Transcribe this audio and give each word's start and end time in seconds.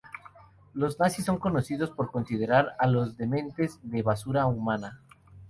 Los 0.73 0.99
nazis 0.99 1.25
son 1.25 1.37
conocidos 1.37 1.91
por 1.91 2.09
considerar 2.09 2.75
a 2.79 2.87
los 2.87 3.17
dementes 3.17 3.77
de 3.83 4.01
"basura 4.01 4.47
humana". 4.47 4.99